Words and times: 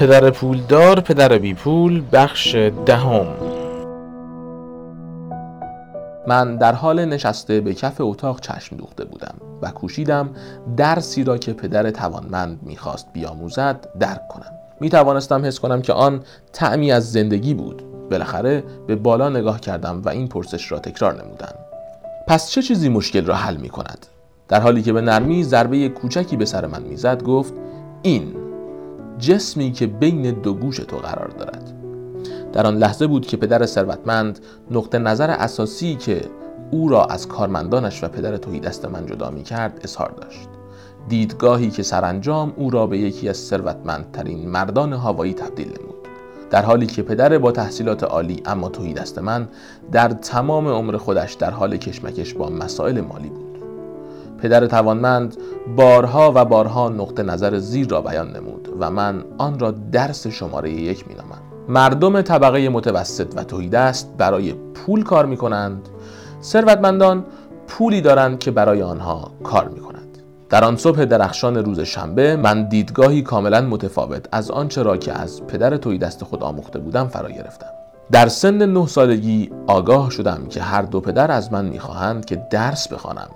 پدر 0.00 0.30
پولدار 0.30 1.00
پدر 1.00 1.38
بی 1.38 1.54
پول 1.54 2.02
بخش 2.12 2.54
دهم. 2.86 3.26
من 6.26 6.56
در 6.56 6.72
حال 6.72 7.04
نشسته 7.04 7.60
به 7.60 7.74
کف 7.74 7.96
اتاق 8.00 8.40
چشم 8.40 8.76
دوخته 8.76 9.04
بودم 9.04 9.34
و 9.62 9.70
کوشیدم 9.70 10.30
درسی 10.76 11.24
را 11.24 11.38
که 11.38 11.52
پدر 11.52 11.90
توانمند 11.90 12.60
می‌خواست 12.62 13.06
بیاموزد 13.12 13.88
درک 13.98 14.28
کنم. 14.28 14.52
می 14.80 14.90
توانستم 14.90 15.44
حس 15.44 15.60
کنم 15.60 15.82
که 15.82 15.92
آن 15.92 16.22
تعمی 16.52 16.92
از 16.92 17.12
زندگی 17.12 17.54
بود. 17.54 17.82
بالاخره 18.10 18.64
به 18.86 18.96
بالا 18.96 19.28
نگاه 19.28 19.60
کردم 19.60 20.02
و 20.04 20.08
این 20.08 20.28
پرسش 20.28 20.72
را 20.72 20.78
تکرار 20.78 21.24
نمودم. 21.24 21.54
پس 22.28 22.50
چه 22.50 22.62
چیزی 22.62 22.88
مشکل 22.88 23.26
را 23.26 23.34
حل 23.34 23.56
می 23.56 23.68
کند؟ 23.68 24.06
در 24.48 24.60
حالی 24.60 24.82
که 24.82 24.92
به 24.92 25.00
نرمی 25.00 25.44
ضربه 25.44 25.88
کوچکی 25.88 26.36
به 26.36 26.44
سر 26.44 26.66
من 26.66 26.82
می‌زد 26.82 27.22
گفت 27.22 27.54
این. 28.02 28.49
جسمی 29.20 29.72
که 29.72 29.86
بین 29.86 30.30
دو 30.30 30.54
گوش 30.54 30.76
تو 30.76 30.96
قرار 30.96 31.28
دارد. 31.28 31.72
در 32.52 32.66
آن 32.66 32.76
لحظه 32.76 33.06
بود 33.06 33.26
که 33.26 33.36
پدر 33.36 33.66
ثروتمند 33.66 34.38
نقطه 34.70 34.98
نظر 34.98 35.30
اساسی 35.30 35.94
که 35.94 36.20
او 36.70 36.88
را 36.88 37.04
از 37.04 37.28
کارمندانش 37.28 38.04
و 38.04 38.08
پدر 38.08 38.36
توی 38.36 38.60
دست 38.60 38.84
من 38.84 39.06
جدا 39.06 39.30
می 39.30 39.42
کرد 39.42 39.80
اظهار 39.84 40.10
داشت. 40.10 40.48
دیدگاهی 41.08 41.70
که 41.70 41.82
سرانجام 41.82 42.52
او 42.56 42.70
را 42.70 42.86
به 42.86 42.98
یکی 42.98 43.28
از 43.28 43.36
ثروتمندترین 43.36 44.48
مردان 44.48 44.92
هوایی 44.92 45.34
تبدیل 45.34 45.68
نمود. 45.68 46.08
در 46.50 46.62
حالی 46.62 46.86
که 46.86 47.02
پدر 47.02 47.38
با 47.38 47.52
تحصیلات 47.52 48.04
عالی 48.04 48.42
اما 48.46 48.68
توی 48.68 48.92
دست 48.92 49.18
من 49.18 49.48
در 49.92 50.08
تمام 50.08 50.68
عمر 50.68 50.96
خودش 50.96 51.32
در 51.34 51.50
حال 51.50 51.76
کشمکش 51.76 52.34
با 52.34 52.48
مسائل 52.48 53.00
مالی 53.00 53.28
بود. 53.28 53.49
پدر 54.42 54.66
توانمند 54.66 55.36
بارها 55.76 56.32
و 56.34 56.44
بارها 56.44 56.88
نقطه 56.88 57.22
نظر 57.22 57.58
زیر 57.58 57.88
را 57.88 58.00
بیان 58.00 58.36
نمود 58.36 58.68
و 58.80 58.90
من 58.90 59.24
آن 59.38 59.58
را 59.58 59.70
درس 59.70 60.26
شماره 60.26 60.70
یک 60.70 61.08
می 61.08 61.14
نامم. 61.14 61.42
مردم 61.68 62.22
طبقه 62.22 62.68
متوسط 62.68 63.32
و 63.36 63.44
توی 63.44 63.76
است 63.76 64.10
برای 64.18 64.52
پول 64.52 65.02
کار 65.02 65.26
می 65.26 65.36
کنند 65.36 65.88
ثروتمندان 66.42 67.24
پولی 67.68 68.00
دارند 68.00 68.38
که 68.38 68.50
برای 68.50 68.82
آنها 68.82 69.30
کار 69.42 69.68
می 69.68 69.80
کنند 69.80 70.18
در 70.50 70.64
آن 70.64 70.76
صبح 70.76 71.04
درخشان 71.04 71.56
روز 71.56 71.80
شنبه 71.80 72.36
من 72.36 72.68
دیدگاهی 72.68 73.22
کاملا 73.22 73.60
متفاوت 73.60 74.26
از 74.32 74.50
آنچه 74.50 74.82
را 74.82 74.96
که 74.96 75.12
از 75.12 75.46
پدر 75.46 75.76
توی 75.76 75.98
دست 75.98 76.24
خود 76.24 76.42
آموخته 76.42 76.78
بودم 76.78 77.08
فرا 77.08 77.30
گرفتم. 77.30 77.66
در 78.12 78.28
سن 78.28 78.66
نه 78.66 78.86
سالگی 78.86 79.50
آگاه 79.66 80.10
شدم 80.10 80.46
که 80.48 80.62
هر 80.62 80.82
دو 80.82 81.00
پدر 81.00 81.30
از 81.30 81.52
من 81.52 81.64
می‌خواهند 81.64 82.24
که 82.24 82.46
درس 82.50 82.88
بخوانم. 82.88 83.28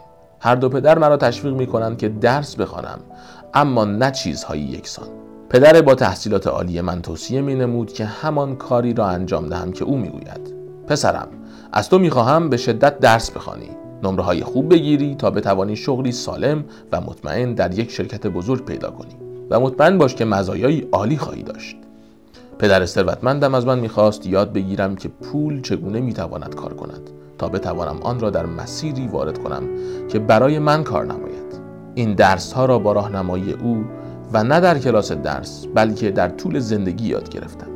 هر 0.44 0.54
دو 0.54 0.68
پدر 0.68 0.98
مرا 0.98 1.16
تشویق 1.16 1.54
می 1.54 1.66
کنند 1.66 1.98
که 1.98 2.08
درس 2.08 2.56
بخوانم 2.56 2.98
اما 3.54 3.84
نه 3.84 4.10
چیزهایی 4.10 4.62
یکسان. 4.62 5.08
پدر 5.48 5.82
با 5.82 5.94
تحصیلات 5.94 6.46
عالی 6.46 6.80
من 6.80 7.02
توصیه 7.02 7.40
می 7.40 7.54
نمود 7.54 7.92
که 7.92 8.04
همان 8.04 8.56
کاری 8.56 8.94
را 8.94 9.06
انجام 9.06 9.46
دهم 9.46 9.72
که 9.72 9.84
او 9.84 9.96
می‌گوید. 9.96 10.54
پسرم 10.86 11.28
از 11.72 11.88
تو 11.88 11.98
می‌خواهم 11.98 12.48
به 12.48 12.56
شدت 12.56 12.98
درس 12.98 13.30
بخوانی. 13.30 13.68
نمره 14.02 14.22
های 14.22 14.42
خوب 14.42 14.70
بگیری 14.70 15.14
تا 15.14 15.30
بتوانی 15.30 15.76
شغلی 15.76 16.12
سالم 16.12 16.64
و 16.92 17.00
مطمئن 17.00 17.54
در 17.54 17.78
یک 17.78 17.90
شرکت 17.90 18.26
بزرگ 18.26 18.64
پیدا 18.64 18.90
کنی. 18.90 19.16
و 19.50 19.60
مطمئن 19.60 19.98
باش 19.98 20.14
که 20.14 20.24
مزایایی 20.24 20.88
عالی 20.92 21.16
خواهی 21.16 21.42
داشت. 21.42 21.76
پدر 22.58 22.86
ثروتمندم 22.86 23.54
از 23.54 23.66
من 23.66 23.78
می‌خواست 23.78 24.26
یاد 24.26 24.52
بگیرم 24.52 24.96
که 24.96 25.08
پول 25.08 25.62
چگونه 25.62 26.00
می‌تواند 26.00 26.54
کار 26.54 26.74
کند. 26.74 27.10
تا 27.38 27.48
بتوانم 27.48 27.98
آن 28.02 28.20
را 28.20 28.30
در 28.30 28.46
مسیری 28.46 29.08
وارد 29.08 29.38
کنم 29.38 29.62
که 30.08 30.18
برای 30.18 30.58
من 30.58 30.84
کار 30.84 31.04
نماید. 31.04 31.44
این 31.94 32.14
درس 32.14 32.52
ها 32.52 32.64
را 32.64 32.78
با 32.78 32.92
راهنمایی 32.92 33.52
او 33.52 33.84
و 34.32 34.44
نه 34.44 34.60
در 34.60 34.78
کلاس 34.78 35.12
درس 35.12 35.66
بلکه 35.74 36.10
در 36.10 36.28
طول 36.28 36.58
زندگی 36.58 37.08
یاد 37.08 37.28
گرفتم. 37.28 37.66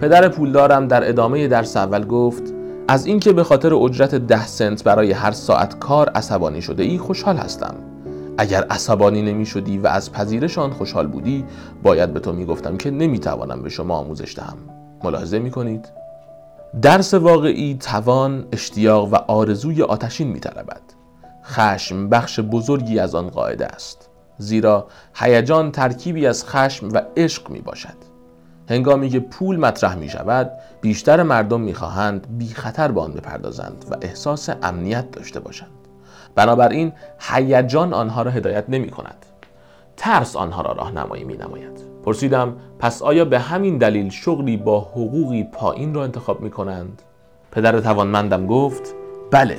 پدر 0.00 0.28
پولدارم 0.28 0.88
در 0.88 1.08
ادامه 1.08 1.48
درس 1.48 1.76
اول 1.76 2.04
گفت 2.04 2.42
از 2.88 3.06
اینکه 3.06 3.32
به 3.32 3.44
خاطر 3.44 3.74
اجرت 3.74 4.14
ده 4.14 4.46
سنت 4.46 4.84
برای 4.84 5.12
هر 5.12 5.30
ساعت 5.30 5.78
کار 5.78 6.08
عصبانی 6.08 6.62
شده 6.62 6.82
ای 6.82 6.98
خوشحال 6.98 7.36
هستم. 7.36 7.74
اگر 8.38 8.64
عصبانی 8.70 9.22
نمی 9.22 9.46
شدی 9.46 9.78
و 9.78 9.86
از 9.86 10.12
پذیرش 10.12 10.58
آن 10.58 10.70
خوشحال 10.70 11.06
بودی 11.06 11.44
باید 11.82 12.12
به 12.12 12.20
تو 12.20 12.32
می 12.32 12.44
گفتم 12.44 12.76
که 12.76 12.90
نمی 12.90 13.18
توانم 13.18 13.62
به 13.62 13.68
شما 13.68 13.96
آموزش 13.96 14.34
دهم. 14.36 14.56
ملاحظه 15.04 15.38
می 15.38 15.50
کنید؟ 15.50 16.01
درس 16.80 17.14
واقعی 17.14 17.74
توان، 17.74 18.46
اشتیاق 18.52 19.12
و 19.12 19.16
آرزوی 19.16 19.82
آتشین 19.82 20.28
می 20.28 20.40
خشم 21.44 22.08
بخش 22.08 22.40
بزرگی 22.40 22.98
از 22.98 23.14
آن 23.14 23.28
قاعده 23.28 23.66
است 23.66 24.10
زیرا 24.38 24.86
هیجان 25.14 25.72
ترکیبی 25.72 26.26
از 26.26 26.46
خشم 26.46 26.88
و 26.92 27.00
عشق 27.16 27.50
می 27.50 27.60
باشد 27.60 27.96
هنگامی 28.70 29.08
که 29.08 29.20
پول 29.20 29.56
مطرح 29.56 29.94
می 29.94 30.08
شود 30.08 30.50
بیشتر 30.80 31.22
مردم 31.22 31.60
می 31.60 31.74
خواهند 31.74 32.38
بی 32.38 32.48
خطر 32.48 32.92
به 32.92 33.00
آن 33.00 33.12
بپردازند 33.12 33.84
و 33.90 33.96
احساس 34.02 34.50
امنیت 34.62 35.10
داشته 35.10 35.40
باشند. 35.40 35.70
بنابراین 36.34 36.92
هیجان 37.20 37.92
آنها 37.94 38.22
را 38.22 38.30
هدایت 38.30 38.64
نمی 38.68 38.90
کند 38.90 39.26
ترس 39.96 40.36
آنها 40.36 40.62
را 40.62 40.72
راهنمایی 40.72 41.24
می 41.24 41.36
نماید 41.36 41.91
پرسیدم 42.04 42.56
پس 42.78 43.02
آیا 43.02 43.24
به 43.24 43.38
همین 43.38 43.78
دلیل 43.78 44.10
شغلی 44.10 44.56
با 44.56 44.80
حقوقی 44.80 45.44
پایین 45.44 45.94
را 45.94 46.04
انتخاب 46.04 46.40
می 46.40 46.50
کنند؟ 46.50 47.02
پدر 47.52 47.80
توانمندم 47.80 48.46
گفت 48.46 48.94
بله 49.30 49.56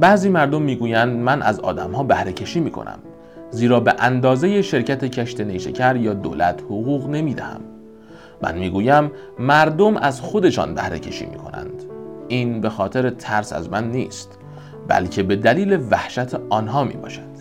بعضی 0.00 0.28
مردم 0.28 0.62
می‌گویند 0.62 1.18
من 1.18 1.42
از 1.42 1.60
آدمها 1.60 2.02
بهره 2.02 2.32
کشی 2.32 2.60
می 2.60 2.70
کنم 2.70 2.98
زیرا 3.50 3.80
به 3.80 3.94
اندازه 3.98 4.62
شرکت 4.62 5.04
کشت 5.04 5.40
نیشکر 5.40 5.96
یا 5.96 6.14
دولت 6.14 6.62
حقوق 6.62 7.08
نمی 7.08 7.34
دهم. 7.34 7.60
من 8.42 8.58
می‌گویم 8.58 9.10
مردم 9.38 9.96
از 9.96 10.20
خودشان 10.20 10.74
بهره 10.74 10.98
کشی 10.98 11.26
می 11.26 11.36
کنند 11.36 11.82
این 12.28 12.60
به 12.60 12.68
خاطر 12.70 13.10
ترس 13.10 13.52
از 13.52 13.70
من 13.70 13.90
نیست 13.90 14.38
بلکه 14.88 15.22
به 15.22 15.36
دلیل 15.36 15.86
وحشت 15.90 16.34
آنها 16.50 16.84
می 16.84 16.94
باشد 16.94 17.34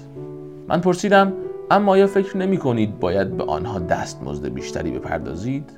من 0.67 0.81
پرسیدم 0.81 1.33
اما 1.71 1.91
آیا 1.91 2.07
فکر 2.07 2.37
نمی 2.37 2.57
کنید 2.57 2.99
باید 2.99 3.37
به 3.37 3.43
آنها 3.43 3.79
دستمزد 3.79 4.47
بیشتری 4.47 4.91
بپردازید؟ 4.91 5.71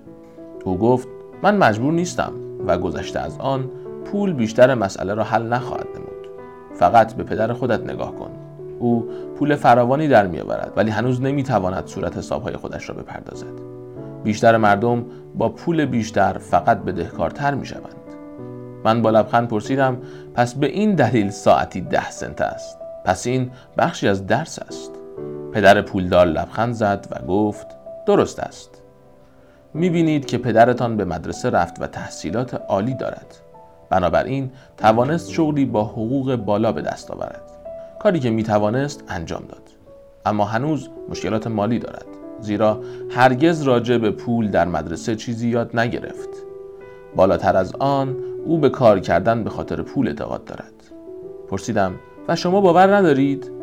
او 0.64 0.78
گفت 0.78 1.08
من 1.44 1.58
مجبور 1.58 1.94
نیستم 1.94 2.34
و 2.68 2.78
گذشته 2.78 3.20
از 3.20 3.38
آن 3.40 3.70
پول 4.06 4.34
بیشتر 4.34 4.76
مسئله 4.76 5.14
را 5.14 5.24
حل 5.24 5.44
نخواهد 5.44 5.88
نمود. 5.96 6.28
فقط 6.74 7.14
به 7.14 7.24
پدر 7.24 7.54
خودت 7.54 7.84
نگاه 7.84 8.16
کن. 8.16 8.30
او 8.80 9.10
پول 9.40 9.56
فراوانی 9.56 10.08
در 10.08 10.28
میآورد 10.28 10.74
ولی 10.76 10.92
هنوز 10.92 11.22
نمی‌تواند 11.22 11.88
صورت 11.88 12.18
حسابهای 12.18 12.58
خودش 12.58 12.90
را 12.90 12.96
بپردازد. 12.96 13.54
بیشتر 14.24 14.58
مردم 14.58 15.06
با 15.36 15.50
پول 15.50 15.86
بیشتر 15.86 16.38
فقط 16.38 16.78
بدهکارتر 16.78 17.54
می 17.54 17.66
شوند. 17.66 17.96
من 18.84 19.02
با 19.02 19.10
لبخند 19.10 19.48
پرسیدم 19.48 19.98
پس 20.34 20.56
به 20.56 20.68
این 20.68 20.96
دلیل 20.96 21.30
ساعتی 21.30 21.82
ده 21.82 22.12
سنت 22.12 22.42
است؟ 22.42 22.78
پس 23.06 23.28
این 23.28 23.52
بخشی 23.78 24.08
از 24.08 24.28
درس 24.28 24.60
است؟ 24.60 24.92
پدر 25.54 25.82
پولدار 25.82 26.26
لبخند 26.26 26.74
زد 26.74 27.08
و 27.12 27.26
گفت 27.26 27.68
درست 28.06 28.40
است. 28.40 28.82
می‌بینید 29.74 30.26
که 30.26 30.38
پدرتان 30.38 30.98
به 30.98 31.06
مدرسه 31.06 31.50
رفت 31.50 31.82
و 31.82 31.88
تحصیلات 31.88 32.54
عالی 32.54 32.94
دارد. 32.94 33.36
بنابراین 33.90 34.52
توانست 34.78 35.32
شغلی 35.32 35.66
با 35.66 35.84
حقوق 35.84 36.36
بالا 36.36 36.72
به 36.72 36.82
دست 36.82 37.12
آورد. 37.12 37.42
کاری 38.00 38.20
که 38.20 38.30
می‌توانست 38.30 39.04
انجام 39.08 39.44
داد. 39.50 39.62
اما 40.26 40.46
هنوز 40.46 40.90
مشکلات 41.10 41.48
مالی 41.48 41.80
دارد. 41.80 42.06
زیرا 42.40 42.80
هرگز 43.10 43.62
راجع 43.62 43.98
به 43.98 44.12
پول 44.12 44.52
در 44.52 44.66
مدرسه 44.66 45.16
چیزی 45.16 45.50
یاد 45.50 45.80
نگرفت. 45.80 46.30
بالاتر 47.16 47.58
از 47.58 47.76
آن 47.80 48.16
او 48.46 48.58
به 48.58 48.70
کار 48.70 49.00
کردن 49.00 49.44
به 49.44 49.50
خاطر 49.50 49.82
پول 49.82 50.08
اعتقاد 50.08 50.46
دارد. 50.46 50.74
پرسیدم 51.50 51.96
و 52.28 52.36
شما 52.36 52.62
باور 52.62 52.96
ندارید؟ 52.96 53.55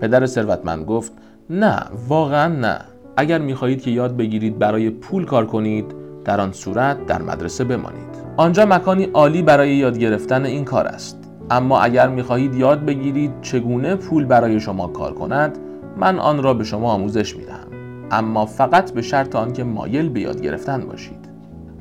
پدر 0.00 0.26
ثروتمند 0.26 0.84
گفت 0.84 1.12
نه 1.50 1.82
واقعا 2.08 2.48
نه. 2.48 2.78
اگر 3.16 3.38
می‌خواهید 3.38 3.82
که 3.82 3.90
یاد 3.90 4.16
بگیرید 4.16 4.58
برای 4.58 4.90
پول 4.90 5.24
کار 5.24 5.46
کنید 5.46 5.84
در 6.24 6.40
آن 6.40 6.52
صورت 6.52 7.06
در 7.06 7.22
مدرسه 7.22 7.64
بمانید. 7.64 8.10
آنجا 8.36 8.66
مکانی 8.66 9.04
عالی 9.04 9.42
برای 9.42 9.74
یاد 9.74 9.98
گرفتن 9.98 10.44
این 10.44 10.64
کار 10.64 10.86
است. 10.86 11.18
اما 11.50 11.80
اگر 11.80 12.08
می‌خواهید 12.08 12.54
یاد 12.54 12.84
بگیرید 12.84 13.32
چگونه 13.42 13.94
پول 13.94 14.24
برای 14.24 14.60
شما 14.60 14.86
کار 14.86 15.14
کند 15.14 15.58
من 15.96 16.18
آن 16.18 16.42
را 16.42 16.54
به 16.54 16.64
شما 16.64 16.92
آموزش 16.92 17.36
می‌دهم. 17.36 17.66
اما 18.10 18.46
فقط 18.46 18.92
به 18.92 19.02
شرط 19.02 19.36
آنکه 19.36 19.64
مایل 19.64 20.08
به 20.08 20.20
یاد 20.20 20.40
گرفتن 20.40 20.80
باشید. 20.80 21.30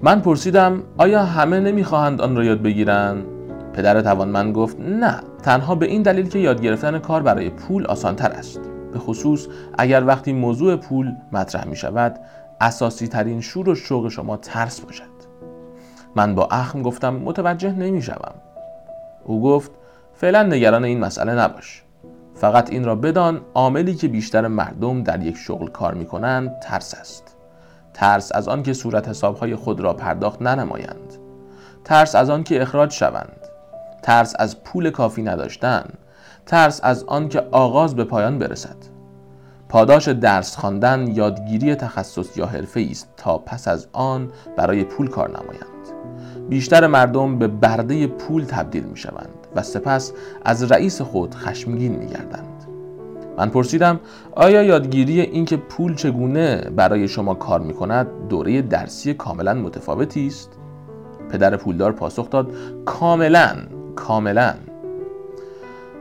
من 0.03 0.19
پرسیدم 0.19 0.83
آیا 0.97 1.23
همه 1.23 1.59
نمی‌خواهند 1.59 2.21
آن 2.21 2.35
را 2.35 2.43
یاد 2.43 2.61
بگیرند 2.61 3.23
پدر 3.73 4.01
توانمند 4.01 4.55
گفت 4.55 4.79
نه. 4.79 5.19
تنها 5.43 5.75
به 5.75 5.85
این 5.85 6.01
دلیل 6.01 6.29
که 6.29 6.39
یاد 6.39 6.61
گرفتن 6.61 6.99
کار 6.99 7.23
برای 7.23 7.49
پول 7.49 7.85
آسانتر 7.85 8.31
است. 8.31 8.59
به 8.93 8.99
خصوص 8.99 9.47
اگر 9.77 10.05
وقتی 10.05 10.33
موضوع 10.33 10.75
پول 10.75 11.15
مطرح 11.31 11.67
می 11.67 11.75
شود 11.75 12.19
اساسی 12.61 13.07
ترین 13.07 13.41
شور 13.41 13.69
و 13.69 13.75
شوق 13.75 14.09
شما 14.09 14.37
ترس 14.37 14.81
باشد. 14.81 15.03
من 16.15 16.35
با 16.35 16.47
اخم 16.51 16.81
گفتم 16.81 17.15
متوجه 17.15 17.71
نمی 17.71 18.01
شوم. 18.01 18.35
او 19.23 19.41
گفت 19.41 19.71
فعلا 20.13 20.43
نگران 20.43 20.83
این 20.83 20.99
مسئله 20.99 21.33
نباش. 21.33 21.83
فقط 22.35 22.69
این 22.69 22.85
را 22.85 22.95
بدان 22.95 23.41
عاملی 23.53 23.95
که 23.95 24.07
بیشتر 24.07 24.47
مردم 24.47 25.03
در 25.03 25.23
یک 25.23 25.37
شغل 25.37 25.67
کار 25.67 25.93
می 25.93 26.05
کنند 26.05 26.59
ترس 26.59 26.95
است. 26.99 27.35
ترس 27.93 28.31
از 28.35 28.47
آن 28.47 28.63
که 28.63 28.73
صورت 28.73 29.09
حسابهای 29.09 29.55
خود 29.55 29.79
را 29.79 29.93
پرداخت 29.93 30.41
ننمایند. 30.41 31.13
ترس 31.83 32.15
از 32.15 32.29
آن 32.29 32.43
که 32.43 32.61
اخراج 32.61 32.91
شوند. 32.91 33.38
ترس 34.01 34.35
از 34.39 34.63
پول 34.63 34.89
کافی 34.89 35.23
نداشتن 35.23 35.83
ترس 36.45 36.79
از 36.83 37.03
آن 37.03 37.29
که 37.29 37.43
آغاز 37.51 37.95
به 37.95 38.03
پایان 38.03 38.39
برسد. 38.39 38.75
پاداش 39.69 40.07
درس 40.07 40.55
خواندن 40.55 41.07
یادگیری 41.07 41.75
تخصص 41.75 42.37
یا 42.37 42.45
حرفه 42.45 42.87
است 42.91 43.09
تا 43.17 43.37
پس 43.37 43.67
از 43.67 43.87
آن 43.93 44.31
برای 44.57 44.83
پول 44.83 45.07
کار 45.07 45.29
نمایند. 45.29 45.69
بیشتر 46.49 46.87
مردم 46.87 47.39
به 47.39 47.47
برده 47.47 48.07
پول 48.07 48.43
تبدیل 48.43 48.83
می 48.83 48.97
شوند 48.97 49.47
و 49.55 49.63
سپس 49.63 50.13
از 50.45 50.71
رئیس 50.71 51.01
خود 51.01 51.35
خشمگین 51.35 51.95
می 51.95 52.07
گردند 52.07 52.65
من 53.37 53.49
پرسیدم 53.49 53.99
آیا 54.31 54.63
یادگیری 54.63 55.21
اینکه 55.21 55.57
پول 55.57 55.95
چگونه 55.95 56.69
برای 56.75 57.07
شما 57.07 57.33
کار 57.33 57.59
می 57.59 57.73
کند 57.73 58.07
دوره 58.29 58.61
درسی 58.61 59.13
کاملا 59.13 59.53
متفاوتی 59.53 60.27
است؟ 60.27 60.49
پدر 61.31 61.57
پولدار 61.57 61.91
پاسخ 61.91 62.29
داد 62.29 62.51
کاملا. 62.85 63.55
کاملا. 63.99 64.53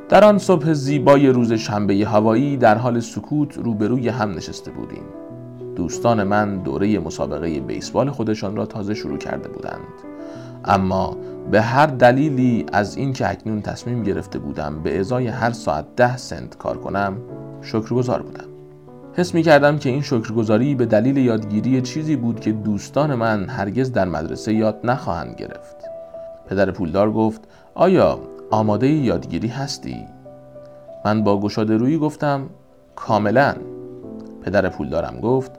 در 0.08 0.24
آن 0.24 0.38
صبح 0.38 0.72
زیبای 0.72 1.28
روز 1.28 1.52
شنبه 1.52 1.94
هوایی 1.94 2.56
در 2.56 2.78
حال 2.78 3.00
سکوت 3.00 3.58
روبروی 3.58 4.08
هم 4.08 4.30
نشسته 4.30 4.70
بودیم. 4.70 5.02
دوستان 5.76 6.24
من 6.24 6.58
دوره 6.58 6.98
مسابقه 6.98 7.60
بیسبال 7.60 8.10
خودشان 8.10 8.56
را 8.56 8.66
تازه 8.66 8.94
شروع 8.94 9.18
کرده 9.18 9.48
بودند. 9.48 9.80
اما 10.64 11.16
به 11.50 11.60
هر 11.60 11.86
دلیلی 11.86 12.66
از 12.72 12.96
اینکه 12.96 13.30
اکنون 13.30 13.62
تصمیم 13.62 14.02
گرفته 14.02 14.38
بودم 14.38 14.82
به 14.82 15.00
ازای 15.00 15.26
هر 15.26 15.50
ساعت 15.50 15.84
ده 15.96 16.16
سنت 16.16 16.58
کار 16.58 16.78
کنم 16.78 17.16
شکرگزار 17.62 18.22
بودم. 18.22 18.48
حس 19.14 19.34
می 19.34 19.42
کردم 19.42 19.78
که 19.78 19.90
این 19.90 20.02
شکرگزاری 20.02 20.74
به 20.74 20.86
دلیل 20.86 21.16
یادگیری 21.16 21.82
چیزی 21.82 22.16
بود 22.16 22.40
که 22.40 22.52
دوستان 22.52 23.14
من 23.14 23.48
هرگز 23.48 23.92
در 23.92 24.08
مدرسه 24.08 24.54
یاد 24.54 24.80
نخواهند 24.84 25.34
گرفت. 25.36 25.97
پدر 26.50 26.70
پولدار 26.70 27.12
گفت 27.12 27.40
آیا 27.74 28.18
آماده 28.50 28.88
یادگیری 28.88 29.48
هستی؟ 29.48 30.06
من 31.04 31.24
با 31.24 31.40
گشاده 31.40 31.76
روی 31.76 31.98
گفتم 31.98 32.46
کاملا 32.96 33.54
پدر 34.42 34.68
پولدارم 34.68 35.20
گفت 35.20 35.50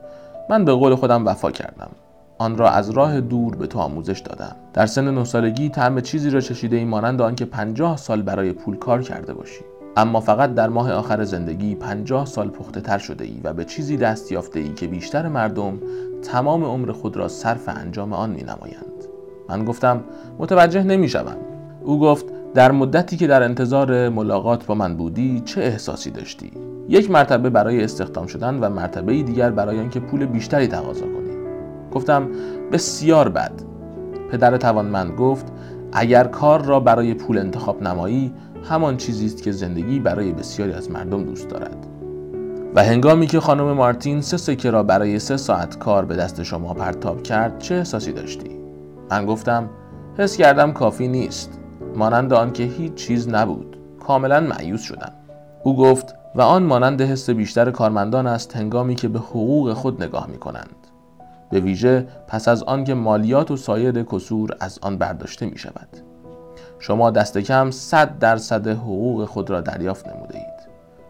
من 0.50 0.65
به 0.65 0.74
قول 0.74 0.95
خودم 0.95 1.27
وفا 1.27 1.51
کردم 1.51 1.89
آن 2.38 2.57
را 2.57 2.69
از 2.69 2.89
راه 2.89 3.21
دور 3.21 3.56
به 3.56 3.68
تو 3.68 3.80
آموزش 3.80 4.19
دادم 4.19 4.56
در 4.74 4.86
سن 4.86 5.13
نه 5.13 5.24
سالگی 5.24 5.69
طعم 5.69 6.01
چیزی 6.01 6.30
را 6.30 6.41
چشیده 6.41 6.75
ای 6.75 6.86
مانند 6.86 7.21
آنکه 7.21 7.45
پنجاه 7.45 7.97
سال 7.97 8.21
برای 8.21 8.53
پول 8.53 8.75
کار 8.75 9.01
کرده 9.01 9.33
باشی 9.33 9.62
اما 9.97 10.19
فقط 10.19 10.53
در 10.53 10.69
ماه 10.69 10.91
آخر 10.91 11.24
زندگی 11.24 11.75
پنجاه 11.75 12.25
سال 12.25 12.50
پخته 12.50 12.81
تر 12.81 12.97
شده 12.97 13.25
ای 13.25 13.39
و 13.44 13.53
به 13.53 13.65
چیزی 13.65 13.97
دست 13.97 14.31
یافته 14.31 14.59
ای 14.59 14.74
که 14.74 14.88
بیشتر 14.88 15.27
مردم 15.27 15.80
تمام 16.24 16.63
عمر 16.63 16.91
خود 16.91 17.18
را 17.18 17.27
صرف 17.27 17.69
انجام 17.69 18.13
آن 18.13 18.30
می 18.30 18.44
نمایند. 18.44 19.09
من 19.50 19.66
گفتم 19.66 20.04
متوجه 20.40 20.84
نمی 20.84 21.10
شوم. 21.10 21.36
او 21.84 22.00
گفت 22.00 22.25
در 22.54 22.72
مدتی 22.72 23.18
که 23.18 23.28
در 23.28 23.44
انتظار 23.44 24.10
ملاقات 24.10 24.66
با 24.66 24.75
من 24.75 24.98
بودی 24.98 25.42
چه 25.46 25.62
احساسی 25.62 26.12
داشتی؟ 26.12 26.51
یک 26.90 27.12
مرتبه 27.12 27.50
برای 27.50 27.84
استخدام 27.84 28.28
شدن 28.28 28.60
و 28.60 28.69
مرتبه 28.69 29.24
دیگر 29.24 29.51
برای 29.51 29.80
آنکه 29.80 30.00
پول 30.00 30.25
بیشتری 30.25 30.68
تقاضا 30.68 31.06
کنی. 31.06 31.38
گفتم 31.92 32.28
بسیار 32.72 33.30
بد. 33.30 33.51
پدر 34.31 34.57
توانمند 34.57 35.12
گفت 35.12 35.46
اگر 35.94 36.24
کار 36.24 36.66
را 36.66 36.80
برای 36.80 37.13
پول 37.13 37.38
انتخاب 37.38 37.84
نمایی 37.84 38.34
همان 38.63 38.98
چیزی 38.98 39.25
است 39.25 39.44
که 39.44 39.51
زندگی 39.51 40.00
برای 40.00 40.31
بسیاری 40.31 40.72
از 40.72 40.92
مردم 40.92 41.24
دوست 41.24 41.50
دارد 41.50 41.88
و 42.75 42.84
هنگامی 42.84 43.28
که 43.28 43.40
خانم 43.40 43.74
مارتین 43.74 44.22
سه 44.22 44.38
سکه 44.38 44.72
را 44.72 44.84
برای 44.84 45.19
سه 45.19 45.38
ساعت 45.38 45.78
کار 45.78 46.06
به 46.06 46.16
دست 46.16 46.44
شما 46.44 46.74
پرتاب 46.74 47.24
کرد 47.24 47.60
چه 47.60 47.75
احساسی 47.75 48.12
داشتی؟ 48.12 48.59
من 49.12 49.26
گفتم 49.26 49.70
حس 50.18 50.38
کردم 50.38 50.72
کافی 50.72 51.08
نیست. 51.08 51.60
مانند 51.96 52.34
آن 52.34 52.54
که 52.54 52.64
هیچ 52.64 52.94
چیز 52.94 53.30
نبود. 53.30 53.78
کاملا 54.00 54.40
معیوس 54.40 54.82
شدم. 54.82 55.12
او 55.64 55.78
گفت 55.78 56.16
و 56.36 56.42
آن 56.42 56.64
مانند 56.64 57.02
حس 57.02 57.30
بیشتر 57.30 57.72
کارمندان 57.72 58.28
است 58.28 58.56
هنگامی 58.56 58.96
که 58.96 59.08
به 59.08 59.20
حقوق 59.20 59.74
خود 59.74 60.04
نگاه 60.04 60.28
می 60.28 60.38
کنند 60.38 60.76
به 61.52 61.60
ویژه 61.60 62.08
پس 62.28 62.48
از 62.48 62.64
آن 62.64 62.84
که 62.84 62.94
مالیات 62.94 63.52
و 63.52 63.58
سایر 63.58 64.04
کسور 64.04 64.50
از 64.60 64.80
آن 64.82 64.98
برداشته 64.98 65.46
می 65.46 65.58
شود 65.58 65.88
شما 66.80 67.12
دست 67.12 67.38
کم 67.38 67.72
100 67.72 68.20
درصد 68.20 68.68
حقوق 68.68 69.26
خود 69.26 69.50
را 69.50 69.62
دریافت 69.62 70.08
نموده 70.08 70.36
اید 70.36 70.70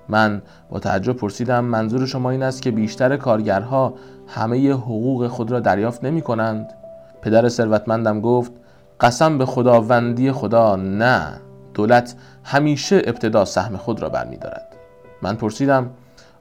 من 0.09 0.41
با 0.69 0.79
تعجب 0.79 1.13
پرسیدم 1.13 1.65
منظور 1.65 2.05
شما 2.05 2.29
این 2.29 2.43
است 2.43 2.61
که 2.61 2.71
بیشتر 2.71 3.17
کارگرها 3.17 3.93
همه 4.27 4.71
حقوق 4.71 5.27
خود 5.27 5.51
را 5.51 5.59
دریافت 5.59 6.03
نمی 6.03 6.21
کنند 6.21 6.73
پدر 7.21 7.49
ثروتمندم 7.49 8.21
گفت 8.21 8.51
قسم 8.99 9.37
به 9.37 9.45
خداوندی 9.45 10.31
خدا 10.31 10.75
نه 10.75 11.41
دولت 11.73 12.15
همیشه 12.43 13.01
ابتدا 13.05 13.45
سهم 13.45 13.77
خود 13.77 14.01
را 14.01 14.09
برمیدارد. 14.09 14.75
من 15.21 15.35
پرسیدم 15.35 15.89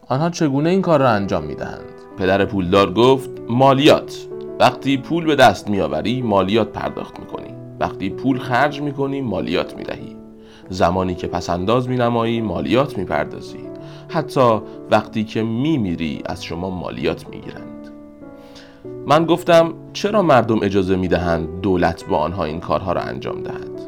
آنها 0.09 0.31
چگونه 0.31 0.71
این 0.71 0.83
کار 0.83 1.01
را 1.01 1.11
انجام 1.11 1.45
می 1.45 1.55
دهند 1.55 1.85
پدر 2.19 2.45
پولدار 2.45 2.93
گفت 2.93 3.31
مالیات. 3.49 4.17
وقتی 4.61 4.97
پول 4.97 5.25
به 5.25 5.37
دست 5.37 5.71
میآوری 5.71 6.23
مالیات 6.23 6.69
پرداخت 6.69 7.21
می‌کنی. 7.21 7.55
وقتی 7.81 8.11
پول 8.11 8.39
خرج 8.39 8.81
می‌کنی 8.81 9.21
مالیات 9.21 9.77
می‌دهی. 9.77 10.17
زمانی 10.71 11.15
که 11.15 11.27
پسنداز 11.27 11.89
مینمایی 11.89 12.41
مالیات 12.41 12.99
می‌پردازی. 12.99 13.61
حتی 14.09 14.61
وقتی 14.91 15.25
که 15.25 15.43
میمیری 15.43 16.23
از 16.27 16.45
شما 16.45 16.71
مالیات 16.71 17.29
می‌گیرند 17.29 17.78
من 19.07 19.25
گفتم 19.27 19.75
چرا 19.93 20.23
مردم 20.23 20.59
اجازه 20.63 20.97
می‌دهند 20.97 21.61
دولت 21.61 22.05
با 22.07 22.19
آنها 22.19 22.45
این 22.45 22.61
کارها 22.61 22.93
را 22.93 23.01
انجام 23.01 23.43
دهد؟ 23.43 23.81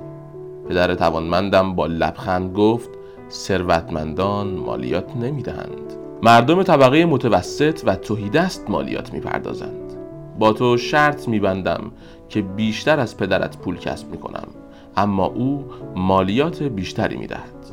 پدر 0.69 0.95
توانمندم 0.95 1.75
با 1.75 1.87
لبخند 1.87 2.57
گفت 2.57 2.91
ثروتمندان 3.31 4.49
مالیات 4.49 5.17
نمی‌دهند. 5.17 5.93
مردم 6.23 6.63
طبقه 6.63 7.05
متوسط 7.05 7.81
و 7.87 7.97
توهیدست 7.97 8.71
مالیات 8.71 9.13
می‌پردازند. 9.13 9.93
با 10.39 10.53
تو 10.53 10.77
شرط 10.77 11.29
میبندم 11.29 11.81
که 12.29 12.43
بیشتر 12.43 13.01
از 13.01 13.17
پدرت 13.17 13.59
پول 13.59 13.79
کسب 13.79 14.11
می‌کنم 14.11 14.49
اما 14.97 15.27
او 15.27 15.65
مالیات 15.97 16.63
بیشتری 16.63 17.17
می‌دهد. 17.17 17.67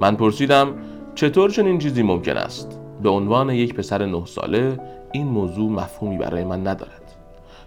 من 0.00 0.16
پرسیدم 0.16 0.68
چطور 1.14 1.50
چنین 1.50 1.78
چیزی 1.78 2.02
ممکن 2.02 2.36
است؟ 2.36 2.80
به 3.02 3.08
عنوان 3.08 3.50
یک 3.50 3.74
پسر 3.74 4.06
نه 4.06 4.26
ساله 4.26 4.80
این 5.12 5.26
موضوع 5.26 5.70
مفهومی 5.70 6.18
برای 6.18 6.44
من 6.44 6.66
ندارد. 6.66 7.02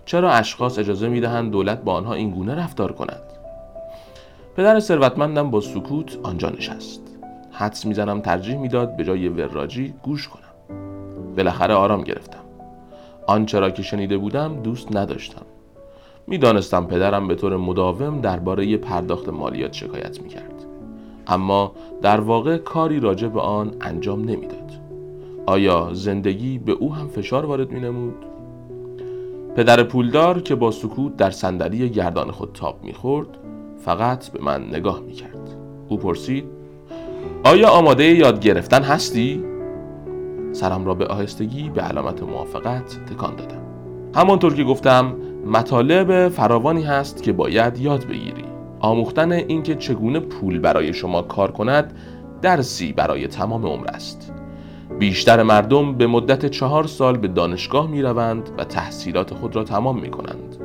چرا 0.06 0.32
اشخاص 0.32 0.80
اجازه 0.80 1.08
می‌دهند 1.08 1.52
دولت 1.52 1.82
با 1.82 1.94
آنها 1.94 2.14
این 2.14 2.32
گونه 2.32 2.56
رفتار 2.56 2.92
کند؟ 2.92 3.22
پدر 4.56 4.80
ثروتمندم 4.80 5.52
با 5.52 5.62
سکوت 5.62 6.18
آنجا 6.24 6.50
نشست. 6.50 7.02
حدس 7.52 7.86
می‌زنم 7.86 8.22
ترجیح 8.22 8.58
می‌داد 8.58 8.98
به 8.98 9.04
جای 9.04 9.30
وراجی 9.30 9.94
گوش 10.04 10.28
کنم. 10.28 10.42
بالاخره 11.38 11.74
آرام 11.74 12.02
گرفتم. 12.02 12.40
آنچه 13.28 13.60
را 13.60 13.70
که 13.70 13.82
شنیده 13.82 14.18
بودم 14.18 14.62
دوست 14.62 14.96
نداشتم. 14.96 15.46
می‌دانستم 16.28 16.86
پدرم 16.86 17.28
به 17.28 17.36
طور 17.36 17.58
مداوم 17.58 18.22
درباره 18.22 18.78
پرداخت 18.78 19.30
مالیات 19.30 19.74
شکایت 19.74 20.22
می‌کرد. 20.22 20.66
اما 21.28 21.72
در 22.02 22.20
واقع 22.20 22.58
کاری 22.58 23.00
راجع 23.00 23.28
به 23.28 23.42
آن 23.42 23.76
انجام 23.82 24.22
نمی‌داد. 24.22 24.72
آیا 25.46 25.90
زندگی 25.94 26.58
به 26.58 26.72
او 26.72 26.94
هم 26.94 27.08
فشار 27.08 27.46
وارد 27.46 27.72
می 27.72 27.80
نمود؟ 27.80 28.26
پدر 29.56 29.84
پولدار 29.84 30.42
که 30.42 30.56
با 30.56 30.72
سکوت 30.72 31.18
در 31.18 31.32
صندلی 31.32 31.90
گردان 31.90 32.32
خود 32.32 32.50
تاب 32.54 32.84
می‌خورد 32.84 33.28
فقط 33.78 34.30
به 34.30 34.44
من 34.44 34.68
نگاه 34.68 35.00
می‌کرد 35.00 35.56
او 35.90 35.98
پرسید 35.98 36.46
آیا 37.44 37.70
آماده 37.70 38.04
یاد 38.04 38.40
گرفتن 38.40 38.84
هستی؟ 38.84 39.44
سرم 40.52 40.86
را 40.86 40.94
به 40.94 41.06
آهستگی 41.06 41.70
به 41.70 41.82
علامت 41.82 42.24
موافقت 42.24 43.06
تکان 43.06 43.36
دادم 43.36 43.62
همانطور 44.16 44.54
که 44.54 44.64
گفتم 44.64 45.16
مطالب 45.46 46.30
فراوانی 46.30 46.84
هست 46.84 47.24
که 47.24 47.34
باید 47.34 47.78
یاد 47.78 48.06
بگیری 48.06 48.46
آموختن 48.80 49.32
اینکه 49.32 49.76
چگونه 49.76 50.20
پول 50.20 50.60
برای 50.60 50.94
شما 50.94 51.22
کار 51.22 51.52
کند 51.52 51.94
درسی 52.42 52.94
برای 52.94 53.28
تمام 53.28 53.66
عمر 53.66 53.88
است 53.88 54.34
بیشتر 55.00 55.44
مردم 55.44 55.94
به 55.94 56.08
مدت 56.08 56.46
چهار 56.46 56.88
سال 56.88 57.18
به 57.18 57.28
دانشگاه 57.28 57.88
می 57.88 58.02
روند 58.02 58.50
و 58.58 58.64
تحصیلات 58.64 59.34
خود 59.34 59.56
را 59.56 59.64
تمام 59.64 60.00
می 60.00 60.12
کنند 60.12 60.58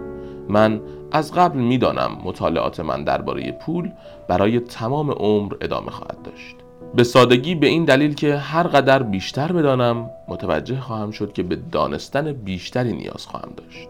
من 0.49 0.81
از 1.12 1.33
قبل 1.33 1.59
می 1.59 1.79
دانم 1.79 2.19
مطالعات 2.25 2.81
من 2.81 3.05
درباره 3.05 3.53
پول 3.53 3.91
برای 4.29 4.61
تمام 4.61 5.11
عمر 5.11 5.55
ادامه 5.61 5.91
خواهد 5.91 6.19
داشت. 6.25 6.57
به 6.95 7.05
سادگی 7.05 7.55
به 7.55 7.67
این 7.67 7.85
دلیل 7.85 8.15
که 8.15 8.37
هر 8.37 8.62
قدر 8.67 9.03
بیشتر 9.03 9.53
بدانم 9.53 10.11
متوجه 10.29 10.81
خواهم 10.81 11.11
شد 11.11 11.33
که 11.33 11.43
به 11.43 11.59
دانستن 11.73 12.33
بیشتری 12.33 12.93
نیاز 12.93 13.27
خواهم 13.27 13.53
داشت. 13.57 13.89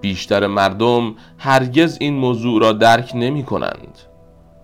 بیشتر 0.00 0.46
مردم 0.46 1.14
هرگز 1.38 1.96
این 2.00 2.14
موضوع 2.14 2.60
را 2.60 2.72
درک 2.72 3.12
نمی 3.14 3.42
کنند 3.42 3.98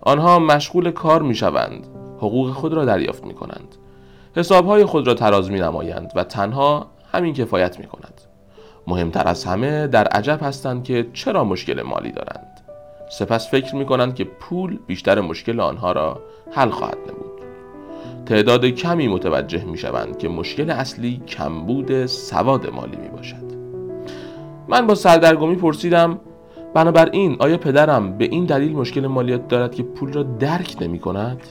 آنها 0.01 0.39
مشغول 0.39 0.91
کار 0.91 1.21
می 1.21 1.35
شوند 1.35 1.87
حقوق 2.17 2.51
خود 2.51 2.73
را 2.73 2.85
دریافت 2.85 3.25
می 3.25 3.33
کنند 3.33 3.75
حسابهای 4.35 4.85
خود 4.85 5.07
را 5.07 5.13
تراز 5.13 5.51
می 5.51 5.59
نمایند 5.59 6.11
و 6.15 6.23
تنها 6.23 6.87
همین 7.11 7.33
کفایت 7.33 7.79
می 7.79 7.87
کند 7.87 8.21
مهمتر 8.87 9.27
از 9.27 9.45
همه 9.45 9.87
در 9.87 10.07
عجب 10.07 10.39
هستند 10.41 10.83
که 10.83 11.07
چرا 11.13 11.43
مشکل 11.43 11.81
مالی 11.81 12.11
دارند. 12.11 12.61
سپس 13.09 13.51
فکر 13.51 13.75
می 13.75 13.85
کنند 13.85 14.15
که 14.15 14.23
پول 14.23 14.79
بیشتر 14.87 15.21
مشکل 15.21 15.59
آنها 15.59 15.91
را 15.91 16.21
حل 16.51 16.69
خواهد 16.69 16.97
نمود. 17.07 17.31
تعداد 18.25 18.65
کمی 18.65 19.07
متوجه 19.07 19.65
می 19.65 19.77
شوند 19.77 20.17
که 20.17 20.29
مشکل 20.29 20.69
اصلی 20.69 21.21
کمبود 21.27 22.05
سواد 22.05 22.69
مالی 22.69 22.97
می 22.97 23.07
باشد 23.07 23.51
من 24.67 24.87
با 24.87 24.95
سردرگمی 24.95 25.55
پرسیدم 25.55 26.19
بنابراین 26.73 27.37
آیا 27.39 27.57
پدرم 27.57 28.17
به 28.17 28.25
این 28.25 28.45
دلیل 28.45 28.75
مشکل 28.75 29.07
مالیات 29.07 29.47
دارد 29.47 29.75
که 29.75 29.83
پول 29.83 30.13
را 30.13 30.23
درک 30.23 30.75
نمی 30.81 30.99
کند؟ 30.99 31.41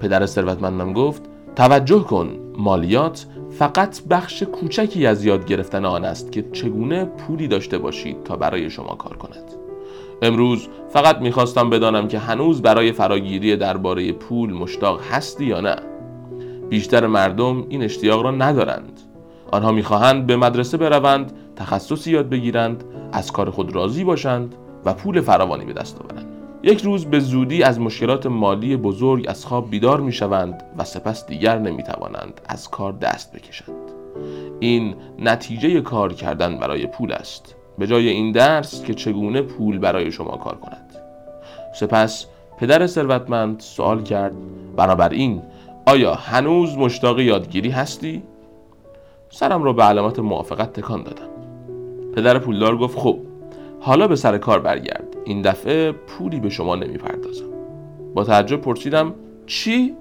پدر 0.00 0.26
ثروتمندم 0.26 0.92
گفت 0.92 1.22
توجه 1.56 1.98
کن 1.98 2.28
مالیات 2.58 3.26
فقط 3.58 4.02
بخش 4.10 4.42
کوچکی 4.42 5.06
از 5.06 5.24
یاد 5.24 5.46
گرفتن 5.46 5.84
آن 5.84 6.04
است 6.04 6.32
که 6.32 6.44
چگونه 6.52 7.04
پولی 7.04 7.48
داشته 7.48 7.78
باشید 7.78 8.22
تا 8.24 8.36
برای 8.36 8.70
شما 8.70 8.94
کار 8.94 9.16
کند. 9.16 9.44
امروز 10.22 10.68
فقط 10.88 11.18
می‌خواستم 11.18 11.70
بدانم 11.70 12.08
که 12.08 12.18
هنوز 12.18 12.62
برای 12.62 12.92
فراگیری 12.92 13.56
درباره 13.56 14.12
پول 14.12 14.52
مشتاق 14.52 15.00
هستی 15.10 15.44
یا 15.44 15.60
نه. 15.60 15.76
بیشتر 16.68 17.06
مردم 17.06 17.64
این 17.68 17.82
اشتیاق 17.82 18.22
را 18.22 18.30
ندارند. 18.30 19.00
آنها 19.52 19.72
می‌خواهند 19.72 20.26
به 20.26 20.36
مدرسه 20.36 20.76
بروند 20.76 21.32
تخصصی 21.56 22.10
یاد 22.10 22.28
بگیرند 22.28 22.84
از 23.12 23.32
کار 23.32 23.50
خود 23.50 23.74
راضی 23.74 24.04
باشند 24.04 24.54
و 24.84 24.94
پول 24.94 25.20
فراوانی 25.20 25.64
به 25.64 25.72
دست 25.72 26.00
آورند. 26.00 26.33
یک 26.66 26.82
روز 26.82 27.04
به 27.04 27.20
زودی 27.20 27.62
از 27.62 27.80
مشکلات 27.80 28.26
مالی 28.26 28.76
بزرگ 28.76 29.24
از 29.28 29.46
خواب 29.46 29.70
بیدار 29.70 30.00
می 30.00 30.12
شوند 30.12 30.62
و 30.78 30.84
سپس 30.84 31.26
دیگر 31.26 31.58
نمی 31.58 31.82
توانند 31.82 32.40
از 32.48 32.70
کار 32.70 32.92
دست 32.92 33.32
بکشند. 33.32 33.90
این 34.60 34.94
نتیجه 35.18 35.80
کار 35.80 36.12
کردن 36.12 36.58
برای 36.58 36.86
پول 36.86 37.12
است. 37.12 37.54
به 37.78 37.86
جای 37.86 38.08
این 38.08 38.32
درس 38.32 38.84
که 38.84 38.94
چگونه 38.94 39.42
پول 39.42 39.78
برای 39.78 40.12
شما 40.12 40.36
کار 40.36 40.54
کند. 40.54 40.94
سپس 41.74 42.26
پدر 42.58 42.86
ثروتمند 42.86 43.60
سوال 43.60 44.02
کرد 44.02 44.34
بنابراین 44.76 45.42
آیا 45.86 46.14
هنوز 46.14 46.78
مشتاق 46.78 47.20
یادگیری 47.20 47.70
هستی؟ 47.70 48.22
سرم 49.30 49.62
را 49.62 49.72
به 49.72 49.82
علامت 49.82 50.18
موافقت 50.18 50.72
تکان 50.72 51.02
دادم. 51.02 51.28
پدر 52.14 52.38
پولدار 52.38 52.76
گفت 52.76 52.98
خب 52.98 53.18
حالا 53.80 54.08
به 54.08 54.16
سر 54.16 54.38
کار 54.38 54.60
برگرد. 54.60 55.13
این 55.24 55.42
دفعه 55.42 55.92
پولی 55.92 56.40
به 56.40 56.48
شما 56.48 56.76
نمی‌پردازم. 56.76 57.44
با 58.14 58.24
تعجب 58.24 58.60
پرسیدم 58.60 59.14
چی؟ 59.46 59.94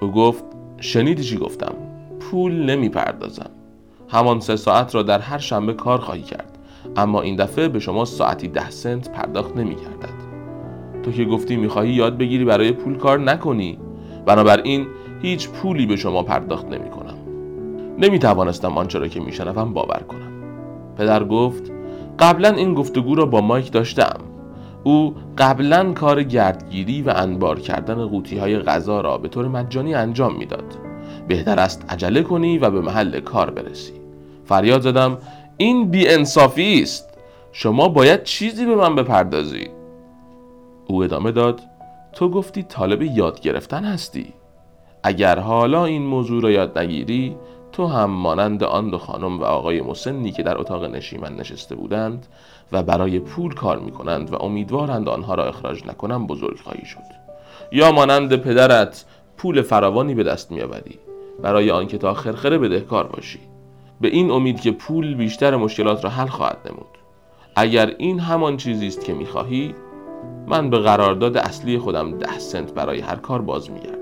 او 0.00 0.10
گفت 0.10 0.44
شنیدی 0.80 1.22
چی 1.22 1.38
گفتم؟ 1.38 1.74
پول 2.20 2.52
نمی‌پردازم. 2.70 3.50
همان 4.08 4.40
سه 4.40 4.56
ساعت 4.56 4.94
را 4.94 5.02
در 5.02 5.18
هر 5.18 5.38
شنبه 5.38 5.72
کار 5.72 5.98
خواهی 5.98 6.22
کرد. 6.22 6.58
اما 6.96 7.20
این 7.20 7.36
دفعه 7.36 7.68
به 7.68 7.78
شما 7.78 8.04
ساعتی 8.04 8.48
ده 8.48 8.70
سنت 8.70 9.12
پرداخت 9.12 9.56
نمی 9.56 9.74
کردد 9.74 10.30
تو 11.02 11.12
که 11.12 11.24
گفتی 11.24 11.56
می‌خواهی 11.56 11.92
یاد 11.92 12.18
بگیری 12.18 12.44
برای 12.44 12.72
پول 12.72 12.96
کار 12.96 13.18
نکنی. 13.18 13.78
بنابراین 14.26 14.86
هیچ 15.22 15.48
پولی 15.48 15.86
به 15.86 15.96
شما 15.96 16.22
پرداخت 16.22 16.66
نمی 16.66 16.90
کنم 16.90 17.16
نمی 17.98 18.18
توانستم 18.18 18.78
آنچه 18.78 18.98
را 18.98 19.08
که 19.08 19.20
میشنوم 19.20 19.72
باور 19.72 20.02
کنم. 20.08 20.32
پدر 20.96 21.24
گفت 21.24 21.72
قبلا 22.20 22.48
این 22.48 22.74
گفتگو 22.74 23.14
را 23.14 23.26
با 23.26 23.40
مایک 23.40 23.72
داشتم. 23.72 24.20
او 24.84 25.14
قبلا 25.38 25.92
کار 25.92 26.22
گردگیری 26.22 27.02
و 27.02 27.12
انبار 27.16 27.60
کردن 27.60 28.06
قوطی 28.06 28.38
های 28.38 28.58
غذا 28.58 29.00
را 29.00 29.18
به 29.18 29.28
طور 29.28 29.48
مجانی 29.48 29.94
انجام 29.94 30.36
می‌داد. 30.36 30.76
بهتر 31.28 31.60
است 31.60 31.84
عجله 31.88 32.22
کنی 32.22 32.58
و 32.58 32.70
به 32.70 32.80
محل 32.80 33.20
کار 33.20 33.50
برسی. 33.50 33.92
فریاد 34.44 34.80
زدم 34.80 35.18
این 35.56 35.90
بی 35.90 36.08
انصافی 36.08 36.82
است. 36.82 37.18
شما 37.52 37.88
باید 37.88 38.22
چیزی 38.22 38.66
به 38.66 38.74
من 38.74 38.94
بپردازید. 38.94 39.70
او 40.86 41.02
ادامه 41.04 41.32
داد 41.32 41.60
تو 42.12 42.30
گفتی 42.30 42.62
طالب 42.62 43.02
یاد 43.02 43.40
گرفتن 43.40 43.84
هستی. 43.84 44.26
اگر 45.02 45.38
حالا 45.38 45.84
این 45.84 46.02
موضوع 46.02 46.42
را 46.42 46.50
یاد 46.50 46.78
نگیری 46.78 47.36
تو 47.80 47.86
هم 47.86 48.10
مانند 48.10 48.64
آن 48.64 48.90
دو 48.90 48.98
خانم 48.98 49.40
و 49.40 49.44
آقای 49.44 49.80
مسنی 49.80 50.32
که 50.32 50.42
در 50.42 50.58
اتاق 50.58 50.84
نشیمن 50.84 51.34
نشسته 51.34 51.74
بودند 51.74 52.26
و 52.72 52.82
برای 52.82 53.18
پول 53.18 53.54
کار 53.54 53.78
می 53.78 53.90
کنند 53.90 54.32
و 54.32 54.42
امیدوارند 54.42 55.08
آنها 55.08 55.34
را 55.34 55.44
اخراج 55.44 55.86
نکنم 55.86 56.26
بزرگ 56.26 56.58
خواهی 56.60 56.84
شد. 56.84 56.98
یا 57.72 57.92
مانند 57.92 58.36
پدرت 58.36 59.04
پول 59.36 59.62
فراوانی 59.62 60.14
به 60.14 60.22
دست 60.22 60.50
میآوری 60.50 60.98
برای 61.42 61.70
آنکه 61.70 61.98
تا 61.98 62.14
خرخره 62.14 62.58
بدهکار 62.58 63.06
باشی. 63.06 63.40
به 64.00 64.08
این 64.08 64.30
امید 64.30 64.60
که 64.60 64.70
پول 64.70 65.14
بیشتر 65.14 65.56
مشکلات 65.56 66.04
را 66.04 66.10
حل 66.10 66.26
خواهد 66.26 66.58
نمود. 66.70 66.98
اگر 67.56 67.94
این 67.98 68.20
همان 68.20 68.56
چیزی 68.56 68.86
است 68.86 69.04
که 69.04 69.14
می‌خواهی 69.14 69.74
من 70.46 70.70
به 70.70 70.78
قرارداد 70.78 71.36
اصلی 71.36 71.78
خودم 71.78 72.18
ده 72.18 72.38
سنت 72.38 72.74
برای 72.74 73.00
هر 73.00 73.16
کار 73.16 73.42
باز 73.42 73.70
میگردم. 73.70 73.99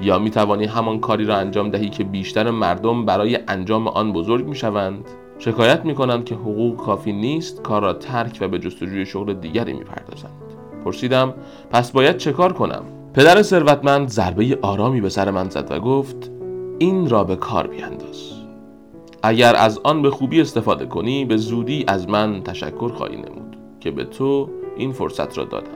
یا 0.00 0.18
می 0.18 0.30
توانی 0.30 0.64
همان 0.64 1.00
کاری 1.00 1.24
را 1.24 1.36
انجام 1.36 1.70
دهی 1.70 1.88
که 1.88 2.04
بیشتر 2.04 2.50
مردم 2.50 3.04
برای 3.04 3.38
انجام 3.48 3.88
آن 3.88 4.12
بزرگ 4.12 4.46
می 4.46 4.56
شوند 4.56 5.04
شکایت 5.38 5.84
می 5.84 5.94
کنند 5.94 6.24
که 6.24 6.34
حقوق 6.34 6.76
کافی 6.76 7.12
نیست 7.12 7.62
کار 7.62 7.82
را 7.82 7.92
ترک 7.92 8.38
و 8.40 8.48
به 8.48 8.58
جستجوی 8.58 9.06
شغل 9.06 9.34
دیگری 9.34 9.72
می 9.72 9.84
پردازند 9.84 10.32
پرسیدم 10.84 11.34
پس 11.70 11.92
باید 11.92 12.16
چه 12.16 12.32
کار 12.32 12.52
کنم؟ 12.52 12.84
پدر 13.14 13.42
ثروتمند 13.42 14.08
ضربه 14.08 14.58
آرامی 14.62 15.00
به 15.00 15.08
سر 15.08 15.30
من 15.30 15.48
زد 15.48 15.66
و 15.70 15.80
گفت 15.80 16.30
این 16.78 17.08
را 17.08 17.24
به 17.24 17.36
کار 17.36 17.66
بیانداز 17.66 18.32
اگر 19.22 19.56
از 19.56 19.80
آن 19.84 20.02
به 20.02 20.10
خوبی 20.10 20.40
استفاده 20.40 20.86
کنی 20.86 21.24
به 21.24 21.36
زودی 21.36 21.84
از 21.88 22.08
من 22.08 22.42
تشکر 22.42 22.88
خواهی 22.88 23.16
نمود 23.16 23.56
که 23.80 23.90
به 23.90 24.04
تو 24.04 24.50
این 24.76 24.92
فرصت 24.92 25.38
را 25.38 25.44
دادم 25.44 25.70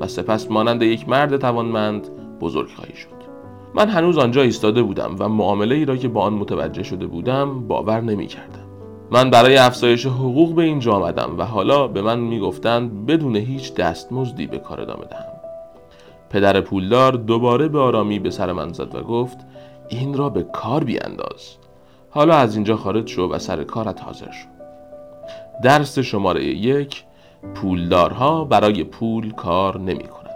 و 0.00 0.06
سپس 0.06 0.50
مانند 0.50 0.82
یک 0.82 1.08
مرد 1.08 1.36
توانمند 1.36 2.08
بزرگ 2.40 2.68
خواهی 2.68 2.96
شد. 2.96 3.19
من 3.74 3.88
هنوز 3.88 4.18
آنجا 4.18 4.42
ایستاده 4.42 4.82
بودم 4.82 5.16
و 5.18 5.28
معامله 5.28 5.74
ای 5.74 5.84
را 5.84 5.96
که 5.96 6.08
با 6.08 6.22
آن 6.22 6.32
متوجه 6.32 6.82
شده 6.82 7.06
بودم 7.06 7.68
باور 7.68 8.00
نمی 8.00 8.26
کردم. 8.26 8.64
من 9.10 9.30
برای 9.30 9.56
افزایش 9.56 10.06
حقوق 10.06 10.54
به 10.54 10.62
اینجا 10.62 10.92
آمدم 10.92 11.38
و 11.38 11.42
حالا 11.42 11.86
به 11.86 12.02
من 12.02 12.18
می‌گفتند 12.18 13.06
بدون 13.06 13.36
هیچ 13.36 13.74
دستمزدی 13.74 14.46
به 14.46 14.58
کار 14.58 14.80
ادامه 14.80 15.04
دهم. 15.04 15.40
پدر 16.30 16.60
پولدار 16.60 17.12
دوباره 17.12 17.68
به 17.68 17.78
آرامی 17.78 18.18
به 18.18 18.30
سر 18.30 18.52
من 18.52 18.72
زد 18.72 18.94
و 18.94 19.02
گفت 19.02 19.38
این 19.88 20.14
را 20.14 20.28
به 20.28 20.42
کار 20.42 20.84
بیانداز. 20.84 21.56
حالا 22.10 22.34
از 22.34 22.54
اینجا 22.54 22.76
خارج 22.76 23.08
شو 23.08 23.28
و 23.28 23.38
سر 23.38 23.64
کارت 23.64 24.02
حاضر 24.02 24.30
شو. 24.30 24.48
درس 25.64 25.98
شماره 25.98 26.44
یک 26.44 27.04
پولدارها 27.54 28.44
برای 28.44 28.84
پول 28.84 29.32
کار 29.32 29.78
نمی 29.78 30.04
کنند. 30.04 30.30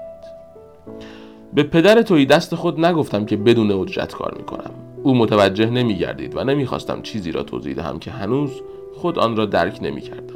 به 1.55 1.63
پدر 1.63 2.03
توی 2.03 2.27
دست 2.27 2.55
خود 2.55 2.85
نگفتم 2.85 3.25
که 3.25 3.37
بدون 3.37 3.73
اجرت 3.73 4.13
کار 4.15 4.35
می‌کنم. 4.39 4.71
او 5.03 5.15
متوجه 5.15 5.71
نمیگردید 5.71 6.37
و 6.37 6.45
نمی‌خواستم 6.45 7.03
چیزی 7.03 7.33
را 7.33 7.43
توضیح 7.43 7.75
دهم 7.75 7.99
که 7.99 8.11
هنوز 8.11 8.51
خود 8.95 9.19
آن 9.19 9.37
را 9.37 9.47
درک 9.47 9.79
نمی‌کردم. 9.83 10.35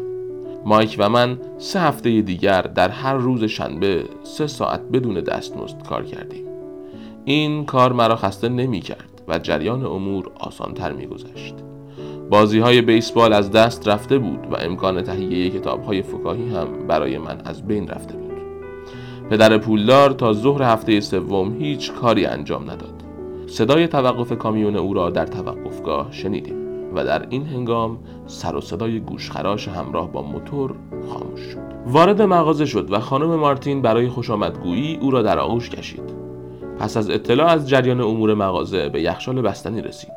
مایک 0.64 0.96
و 0.98 1.08
من 1.08 1.38
سه 1.58 1.80
هفته 1.80 2.22
دیگر 2.22 2.62
در 2.62 2.88
هر 2.88 3.14
روز 3.14 3.44
شنبه 3.44 4.04
سه 4.22 4.46
ساعت 4.46 4.80
بدون 4.92 5.14
دستمزد 5.14 5.82
کار 5.88 6.04
کردیم. 6.04 6.44
این 7.24 7.64
کار 7.64 7.92
مرا 7.92 8.16
خسته 8.16 8.48
نمی‌کرد 8.48 9.22
و 9.28 9.38
جریان 9.38 9.84
امور 9.84 10.30
آسانتر 10.40 10.92
میگذشت. 10.92 11.54
بازی 12.30 12.58
های 12.58 12.82
بیسبال 12.82 13.32
از 13.32 13.50
دست 13.50 13.88
رفته 13.88 14.18
بود 14.18 14.46
و 14.50 14.56
امکان 14.56 15.02
تهیه 15.02 15.50
کتاب 15.50 15.84
های 15.84 16.02
فکاهی 16.02 16.48
هم 16.48 16.86
برای 16.88 17.18
من 17.18 17.40
از 17.44 17.66
بین 17.66 17.88
رفته 17.88 18.16
بود. 18.16 18.27
پدر 19.30 19.58
پولدار 19.58 20.10
تا 20.10 20.32
ظهر 20.32 20.62
هفته 20.62 21.00
سوم 21.00 21.56
هیچ 21.58 21.92
کاری 21.92 22.26
انجام 22.26 22.62
نداد. 22.62 23.02
صدای 23.46 23.88
توقف 23.88 24.38
کامیون 24.38 24.76
او 24.76 24.94
را 24.94 25.10
در 25.10 25.26
توقفگاه 25.26 26.08
شنیدیم 26.10 26.56
و 26.94 27.04
در 27.04 27.26
این 27.30 27.46
هنگام 27.46 27.98
سر 28.26 28.56
و 28.56 28.60
صدای 28.60 29.00
گوشخراش 29.00 29.68
همراه 29.68 30.12
با 30.12 30.22
موتور 30.22 30.74
خاموش 31.08 31.40
شد. 31.40 31.58
وارد 31.86 32.22
مغازه 32.22 32.66
شد 32.66 32.92
و 32.92 33.00
خانم 33.00 33.34
مارتین 33.34 33.82
برای 33.82 34.08
خوشامدگویی 34.08 34.98
او 35.00 35.10
را 35.10 35.22
در 35.22 35.38
آغوش 35.38 35.70
کشید. 35.70 36.14
پس 36.78 36.96
از 36.96 37.10
اطلاع 37.10 37.48
از 37.48 37.68
جریان 37.68 38.00
امور 38.00 38.34
مغازه 38.34 38.88
به 38.88 39.02
یخشال 39.02 39.42
بستنی 39.42 39.82
رسید. 39.82 40.12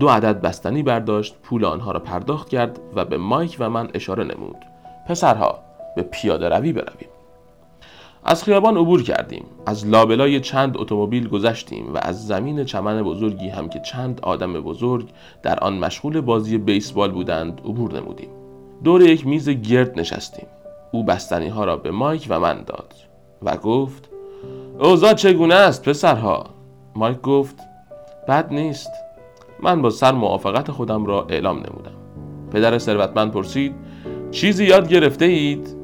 دو 0.00 0.08
عدد 0.08 0.40
بستنی 0.40 0.82
برداشت 0.82 1.36
پول 1.42 1.64
آنها 1.64 1.92
را 1.92 2.00
پرداخت 2.00 2.48
کرد 2.48 2.80
و 2.96 3.04
به 3.04 3.16
مایک 3.16 3.56
و 3.60 3.70
من 3.70 3.88
اشاره 3.94 4.24
نمود. 4.24 4.56
پسرها 5.08 5.58
به 5.96 6.02
پیاده 6.02 6.48
روی 6.48 6.72
برویم. 6.72 7.13
از 8.24 8.44
خیابان 8.44 8.76
عبور 8.76 9.02
کردیم. 9.02 9.44
از 9.66 9.86
لابلای 9.86 10.40
چند 10.40 10.78
اتومبیل 10.78 11.28
گذشتیم 11.28 11.94
و 11.94 11.98
از 12.02 12.26
زمین 12.26 12.64
چمن 12.64 13.02
بزرگی 13.02 13.48
هم 13.48 13.68
که 13.68 13.80
چند 13.80 14.20
آدم 14.22 14.52
بزرگ 14.52 15.08
در 15.42 15.58
آن 15.60 15.78
مشغول 15.78 16.20
بازی 16.20 16.58
بیسبال 16.58 17.10
بودند 17.10 17.60
عبور 17.64 18.00
نمودیم. 18.00 18.28
دور 18.84 19.02
یک 19.02 19.26
میز 19.26 19.48
گرد 19.48 20.00
نشستیم. 20.00 20.46
او 20.92 21.04
بستنی 21.04 21.48
ها 21.48 21.64
را 21.64 21.76
به 21.76 21.90
مایک 21.90 22.26
و 22.28 22.40
من 22.40 22.62
داد 22.66 22.94
و 23.42 23.56
گفت 23.56 24.08
اوضاع 24.78 25.14
چگونه 25.14 25.54
است 25.54 25.88
پسرها؟ 25.88 26.44
مایک 26.96 27.20
گفت 27.20 27.56
بد 28.28 28.52
نیست. 28.52 28.90
من 29.62 29.82
با 29.82 29.90
سر 29.90 30.12
موافقت 30.12 30.70
خودم 30.70 31.06
را 31.06 31.26
اعلام 31.28 31.56
نمودم. 31.56 31.94
پدر 32.52 32.78
ثروتمند 32.78 33.32
پرسید 33.32 33.74
چیزی 34.30 34.64
یاد 34.64 34.88
گرفته 34.88 35.24
اید؟ 35.24 35.83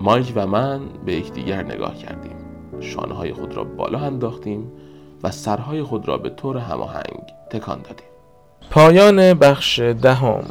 مایک 0.00 0.32
و 0.36 0.46
من 0.46 0.80
به 1.04 1.14
یکدیگر 1.14 1.62
نگاه 1.62 1.94
کردیم. 1.94 2.36
شانه 2.80 3.14
های 3.14 3.32
خود 3.32 3.54
را 3.54 3.64
بالا 3.64 3.98
انداختیم 3.98 4.72
و 5.22 5.30
سرهای 5.30 5.82
خود 5.82 6.08
را 6.08 6.18
به 6.18 6.30
طور 6.30 6.56
هماهنگ 6.56 7.22
تکان 7.50 7.82
دادیم. 7.82 8.06
پایان 8.70 9.34
بخش 9.34 9.78
دهم. 9.78 10.44